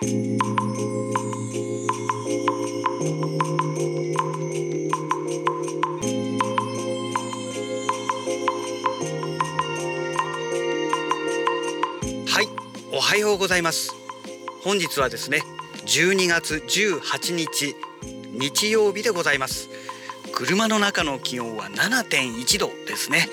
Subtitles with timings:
[0.00, 0.06] はい
[12.92, 13.92] おはようございます。
[14.62, 15.42] 本日はですね
[15.86, 17.74] 12月18日
[18.30, 19.68] 日曜日でございます。
[20.32, 23.28] 車の中の気温は7.1度ですね。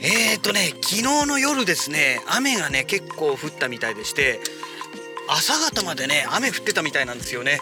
[0.00, 4.40] えーとね昨日の夜ですね雨がね結構降ったみたいでして
[5.28, 7.60] 朝方までね雨降ってたみたいなんですよね。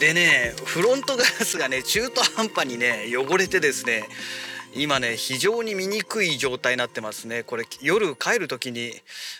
[0.00, 4.04] でねフロントガラスがね中途半端にね汚れてですね
[4.74, 7.42] 今ね非常に見にくい状態になってますね。
[7.42, 8.92] これ夜帰る時に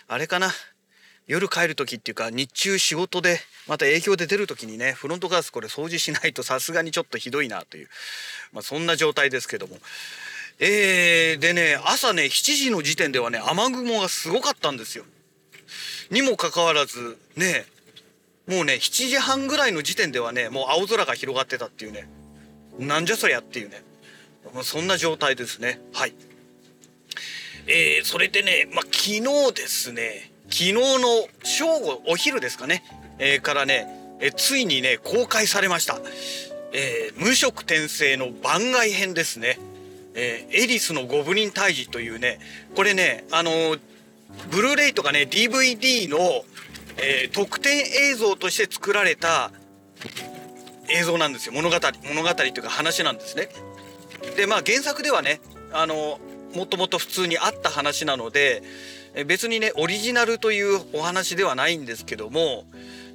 [0.07, 0.51] あれかな？
[1.25, 7.87] 夜帰る時っていうか日中仕事でまた影響で出る時にねフロントガラスこれ掃除しないとさすがにちょっとひどいなという、
[8.51, 9.77] まあ、そんな状態ですけども。
[10.59, 15.05] えー、でね朝ね7時の時点ではね雨雲がすごかったんですよ。
[16.13, 17.65] にもかかわらずね
[18.47, 22.07] もうね7時半ぐらいの時点ではねもう青空が広がってたっていうね。
[22.79, 23.83] なんじゃそりゃっていうね。
[24.63, 25.79] そんな状態ですね。
[25.93, 26.13] はい。
[27.67, 29.21] えー、それでね、まあ、昨日
[29.53, 32.83] ですね昨日の正午お昼ですかね、
[33.19, 33.87] えー、からね、
[34.19, 35.99] えー、ついにね公開されました、
[36.73, 39.59] えー、無色転生の番外編ですね、
[40.13, 42.39] えー、エリスのゴブリン退治というね
[42.75, 43.77] これねあの、
[44.51, 46.17] ブルーレイとかね DVD の、
[46.97, 47.79] えー、特典
[48.11, 49.51] 映像として作られた
[50.89, 51.53] 映像なんですよ。
[51.53, 51.75] 物語
[52.07, 53.49] 物語というか話なんですね。
[54.35, 55.39] でまあ原作ではね
[55.71, 56.19] あの
[56.55, 58.63] もともと普通にあった話なので
[59.25, 62.65] 別にねオリジナルというお話ではないんですけども、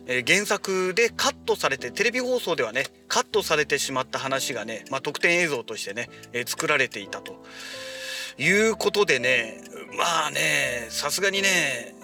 [0.07, 7.45] え原作でカットされてテレビ放送ではねカットされてしまった話がね、まあ、特典映像としてね、え作られていたと
[8.39, 9.61] いうことでね
[9.99, 11.95] まあねさすがにね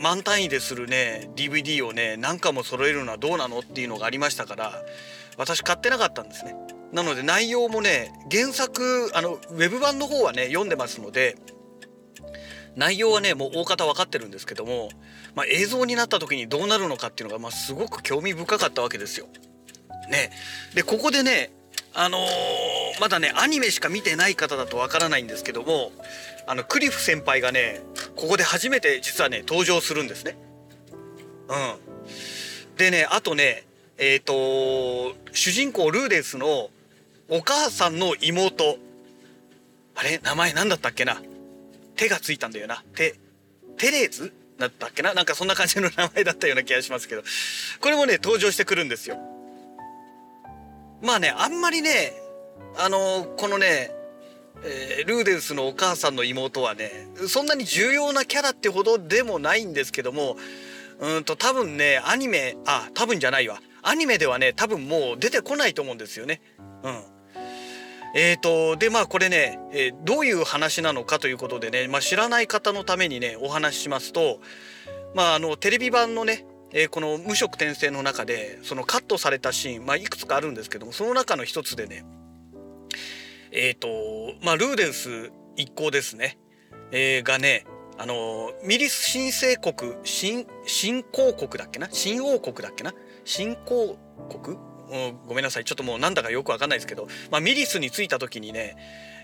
[0.00, 4.72] 満単位でするね DVD をね何回も揃えるのはどうなのっていうのがありましたから
[5.36, 6.54] 私買ってなかったんですね。
[6.92, 11.36] なので内容もね原作あのウェブ版の方はね読んでますので
[12.76, 14.88] 内容はねもう大方分かってるんですけども、
[15.34, 19.26] まあ、映像になった時にどうなるのかっていうのが、まあ、すごく興味深かったわけですよ。
[20.10, 20.30] ね、
[20.74, 21.50] でここでね
[21.94, 22.20] あのー、
[23.00, 25.92] まだねアニメしか見てない方だとわからないんですけども
[26.46, 27.80] あのクリフ先輩がね
[28.16, 30.36] ここで初めて実はね登場するんですね。
[31.48, 31.54] う
[32.74, 33.64] ん、でねあとね
[33.98, 36.70] えっ、ー、と主人公ルーデスの
[37.28, 38.78] お母さんの妹
[39.96, 40.18] あれ？
[40.22, 41.22] 名前何だったっけな？
[41.96, 42.82] 手がついたんだよな。
[42.96, 43.14] 手、
[43.76, 45.14] テレーズだったっけな？
[45.14, 47.22] なんかそんな感じの名前だったような気がしますけど。
[47.80, 49.16] これもね、登場してくるんですよ。
[51.00, 52.12] まあね、あんまりね、
[52.76, 53.90] あのこのね、
[54.64, 60.36] えー、ルーデンスのお母さんの妹はね、そんなに重要なキャラってほどでもないんですけども、
[61.00, 63.60] うんと多分ね、アニメ、あ、多分じゃないわ。
[63.82, 66.40] アニメではね、多分もう出てこないと思うんですよね。
[66.82, 67.14] うん。
[68.16, 74.38] えーと、でまあこれね、えー、どういう話なのかということでね、まあ、知らない方のためにねお話ししますと、
[75.16, 82.04] まあ、あのテレビ版のね、えー、この「無色転生」の中でそのカットされたシーン、まあ、いくつかあるんですけどもその中の一つでね
[83.54, 83.88] えっ、ー、と
[84.44, 86.38] まあルーデンス一行ですね、
[86.90, 87.64] えー、がね
[87.96, 91.88] あのミリス新生国新新興国だっけな？
[91.90, 92.92] 新王国だっけな？
[93.24, 93.96] 新興
[94.28, 94.58] 国？
[95.26, 95.64] ごめんなさい。
[95.64, 98.76] ちょっともうなんだかよくわかんないですけど、まあ、ミリスに着いた時にね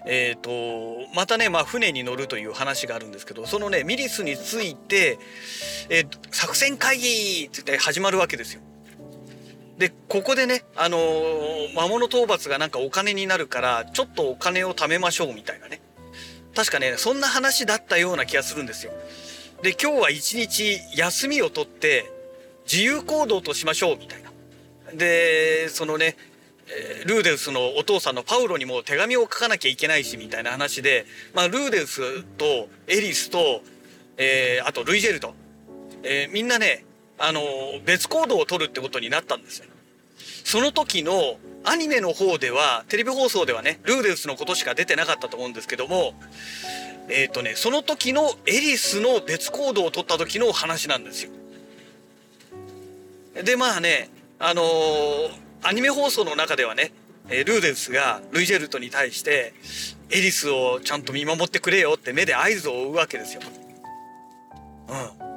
[0.06, 5.18] えーと、またね、まあ、船に乗るという話があるんですけどそのねミリスに着いて、
[5.90, 8.62] えー、作戦会議って言って始まるわけですよ。
[9.80, 15.80] でここでね、あのー、魔物討伐がなんかお金になるからちょっとお金を貯めましょうみたいなね
[16.54, 18.92] 確かねそんな話だったような気がするんですよ。
[19.62, 22.10] で今日は一日休みを取って
[22.70, 24.30] 自由行動としましょうみたいな。
[24.92, 26.16] でそのね
[27.06, 33.62] ルーデンスのお父さんのパウロにも手紙を書かなきゃいけないしみたいな話で、まあ、ルーデンスとエリスと、
[34.18, 35.34] えー、あとルイジェルト、
[36.02, 36.84] えー、みんなね、
[37.20, 37.42] あの
[37.84, 39.66] 別行動を取るってことになったんですよ。
[40.44, 46.14] その時のアニメの方ではテレビ放送ではねルーデンスのことしか出てなかったと思うんですけども
[47.10, 51.30] えっ、ー、とねその時のエリスの別行動を取った時の話なんですよ。
[53.44, 54.08] でまあね
[54.38, 55.30] あのー、
[55.62, 56.92] アニメ放送の中ではね、
[57.28, 59.52] えルーデンスがルイジェルトに対して
[60.08, 63.42] エリスをちゃんと見守ってくれよって目で合図を追うわけですよ。
[65.22, 65.29] うん。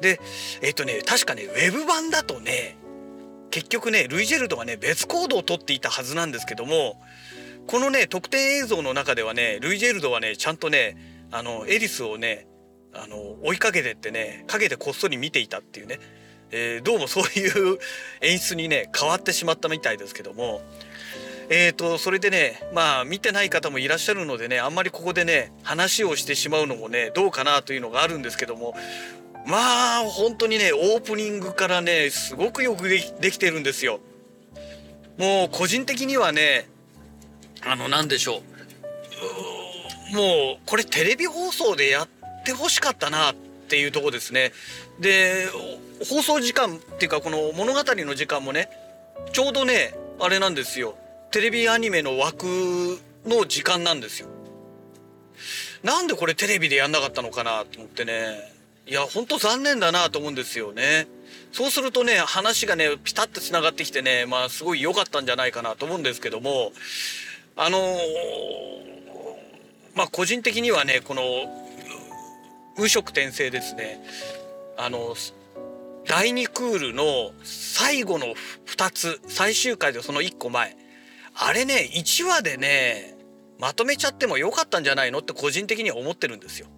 [0.00, 0.20] で、
[0.62, 2.76] えっ、ー、とね、確かね、ウェブ版だとね、
[3.50, 7.00] 結局ね、ルイジェルトがね、別行動をとっていたはずなんですけども、
[7.66, 10.96] このね、特典映像の中ではね、ルイジェルトはね、ちゃんとね、
[11.30, 12.46] あの、エリスをね、
[12.94, 16.00] あの、追いかけてってね、陰でこっそり見ていたっていうね、
[16.50, 17.78] えー、どうもそういう
[18.22, 20.62] 演出にね変わってしまったみたいですけども。
[21.50, 28.76] えーと、それでねまあ見てない方もいらっしゃるのでねあんまりここでね話をしてしまうのもねどうかなというのがあるんですけども
[29.48, 34.00] まあ本当にねオープニングからねすごくよくできてるんですよ。
[35.16, 36.68] もう個人的にはね
[37.66, 38.42] あの何でしょ
[40.12, 42.08] うもうこれテレビ放送でやっ
[42.44, 44.52] てほしかったなっていうとこですね。
[45.00, 45.46] で
[46.08, 48.68] 放送時間っていうかこの物語の時間もね
[49.32, 50.94] ちょうどねあれなんですよ
[51.30, 52.46] テレビアニメの枠
[53.24, 54.28] の時間なんですよ。
[55.82, 58.57] なんでこれテレビでやんなかったのかなと思ってね
[58.88, 61.08] いやほんと残念だなと思うんですよね。
[61.52, 66.72] そうするとね話がねピタッとつながってきてねまあすごい良かったんじゃないかなと思うんですけども
[67.54, 67.82] あのー、
[69.94, 71.22] まあ個人的にはねこの
[72.78, 74.02] 無色転生ですね
[74.78, 75.14] あの
[76.06, 77.04] 第2クールの
[77.42, 78.28] 最後の
[78.66, 80.76] 2つ最終回でその1個前
[81.34, 83.18] あれね1話でね
[83.58, 86.68] まとめちゃってもよかったんじゃないのって個人的には思ってるんですよ。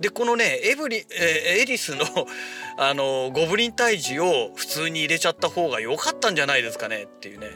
[0.00, 2.04] でこのねエブリ、えー、エリスの
[2.78, 7.50] あのゴブリン退治を普通に入れちゃった方が良かったんじゃないですかねっていうね。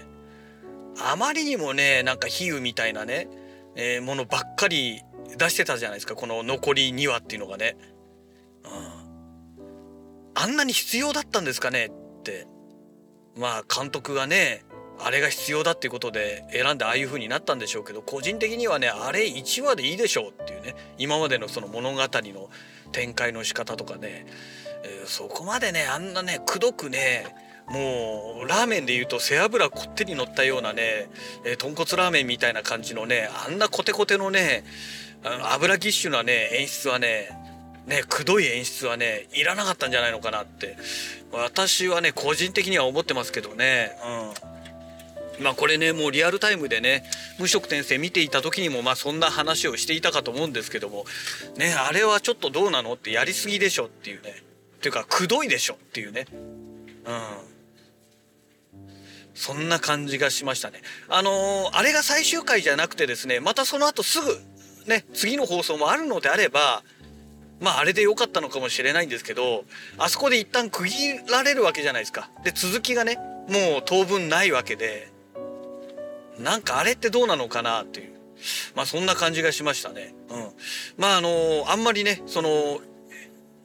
[1.03, 3.29] あまりにもねなんか比喩みたいなね、
[3.77, 5.03] えー、ものばっかり
[5.37, 7.77] 出してたじゃないですかこの残り2話っていうのがね、
[8.65, 12.47] うん、あんなに必要だったんですかねって。
[13.37, 14.65] まあ監督がね
[15.05, 22.51] あれが必要だっていうことで選んでああいう風になったんでしょうけど個人的にはねあれ1話でいいでしょうっていうね今までのその物語の
[22.93, 24.27] 展開の仕方とかね、
[24.85, 27.35] えー、そこまでねあんなねくどくね
[27.69, 31.09] もうラーメンでいうと背脂こってり乗ったようなね、
[31.45, 34.65] えー、豚骨ラーメンみたいな感じのねあんなコテコテのね
[35.23, 37.29] 油ぎっしゅなね演出はね
[37.87, 40.77] ねくどい演出はねいらなかったんじゃないのかなって
[41.33, 43.93] 私はね個人的には思ってますけどね
[44.45, 44.60] うん。
[45.41, 47.05] まあこれねもうリアルタイムでね
[47.39, 51.05] 無職転生見ていた時にもまあそんな話をしていたかと思うんですけども
[51.57, 54.31] ねあれはちょっとどうなのってやりすぎでしょっていうね。
[54.81, 56.27] っていうかくどいでしょっていうね。
[56.33, 57.51] うん。
[59.35, 60.81] そんな感じがしましたね。
[61.09, 64.39] あのー、あれが最終回じゃなくてですねまたその後すぐ
[64.87, 66.83] ね次の放送もあるのであれば
[67.61, 69.65] まああれで良かったのかもしれないんですけど
[69.99, 72.31] あそこで一旦区切られるわけじゃないですか。
[72.43, 75.10] で続きがねもう当分ないわけで
[76.41, 78.11] なんかあれってどうなのかなっていう。
[78.75, 80.15] まあそんな感じがしましたね。
[80.31, 80.51] うん、
[80.97, 82.81] まああのあんまりねその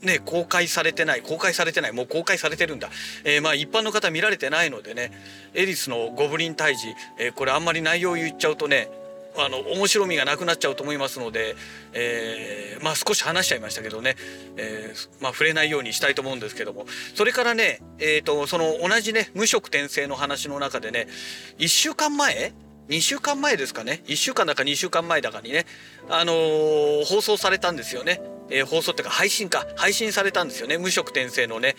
[0.02, 2.90] ね、公開されてない公開されてないもう公開されてるんだ、
[3.24, 5.12] えー、まあ一般の方見られてないのでね
[5.56, 8.90] エリスのゴブリン退治、えー、これあんまり内容言っちゃうとね
[9.38, 11.56] あの面白みがなくなっちゃうと思いますので、
[11.94, 14.16] えー、まあ少し話しちゃいましたけどね、
[14.58, 16.86] えー、まあ触れないようにしたいと思うんですけども。
[17.16, 21.08] それからねえっ、ー、とその同じね無色転生の話の中でね
[21.58, 22.54] 1週間前
[22.90, 24.04] 2週間前ですかね。
[24.06, 25.66] 1週間だか2週間前だかにね。
[26.10, 29.66] あのー、放送されたんですよね、えー、放送っていうか配信か。
[29.76, 30.78] 配信されたんですよね。
[30.78, 31.76] 無色転生のね。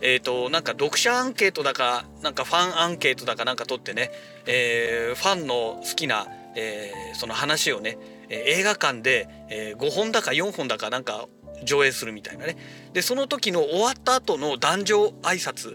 [0.00, 4.10] えっ、ー、となんか読者アンケートだかなんかファンアンケートだかなんか取ってね、
[4.46, 6.26] えファンの好きな、
[6.56, 7.98] えその話をね。
[8.28, 11.28] 映画館で、え5本だか4本だかなんか
[11.64, 12.56] 上映するみたいなね。
[12.92, 15.74] でその時の終わった後の壇上挨拶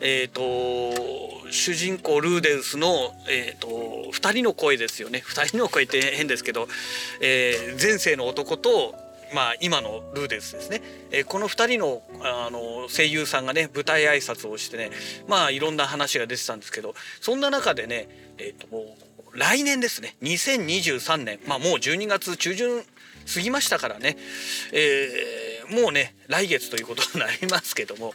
[0.00, 3.68] えっ、ー、と主人公ルーデウスの、えーと、
[4.12, 5.22] 2人の声ですよね。
[5.26, 6.68] 2人の声って変ですけど、
[7.20, 8.94] えー、前世の男と
[9.34, 10.80] まあ、今のルーデウスですね、
[11.10, 14.90] えー、この2人のあの声優さんがね舞台挨拶をしてね
[15.26, 18.08] まあいろんな話が出てたんですけどそんな中でね、
[18.38, 20.16] えーと、と来年ですね。
[20.22, 21.38] 2023年。
[21.46, 24.16] まあもう12月中旬過ぎましたからね、
[24.72, 28.14] えー、もうね来月ということになりますけども、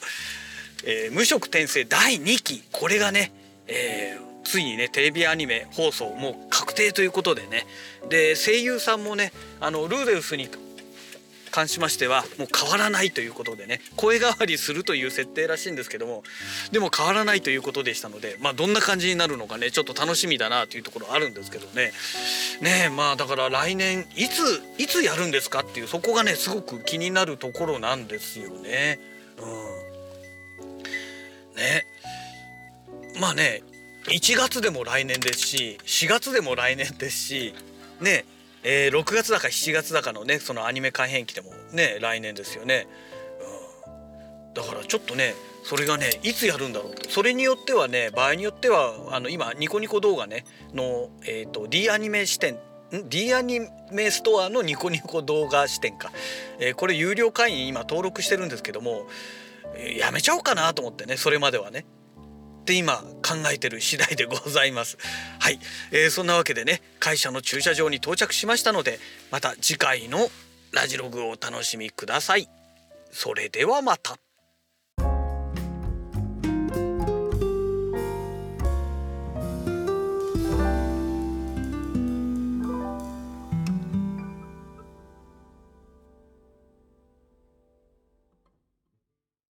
[0.85, 2.63] えー、無職転生第2期。
[2.71, 3.31] これがね、
[3.67, 7.65] えー、ついにねテレビアニメ放送もう確定ということでね。
[8.09, 10.49] で声優さんもねあのルーデウスに
[11.53, 16.23] 関しましてはもう変わらないということでね声変わりするという設定らしいんですけども
[16.71, 21.91] でも変わらないということでしたのでまあどんな感じになるのかねちょっと楽しみだなというところあるんですけどね。
[22.61, 28.99] ねまあだから来年いついつやるんですかっていうそこがねすごく気になるところなんですよね。
[29.37, 29.45] う
[31.51, 31.85] ん、ね。
[33.21, 33.61] まあね
[34.05, 37.53] 1月でも来年ですし4月でも来年ですし
[38.01, 38.25] ね。
[38.63, 42.87] えー、6月だか7月だかのねそのアニメ改編期でもね来年ですよね、
[44.47, 47.09] うん、だからちょっとねそれがねいつやるんだろうと。
[47.09, 52.57] それによってはね場合によってはあの今ニコニコ動画ねの、えーと、D アニメ視点。
[53.09, 53.59] D アニ
[53.91, 56.11] メストアのニコニコ動画視点か、
[56.59, 59.07] えー、これ有料会員今登録してるんですけども
[59.97, 61.85] やめちゃおうかなと思ってねそれまではね。
[62.63, 64.97] って今考えてる次第でございます。
[65.39, 65.59] はい、
[65.91, 68.99] えー、そんなわけでね会社の駐車場に到着しましたので
[69.31, 70.29] また次回の
[70.71, 72.47] ラジログをお楽しみください。
[73.11, 74.17] それではまた。